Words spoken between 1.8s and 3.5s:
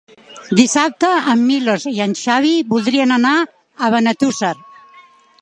i en Xavi voldrien anar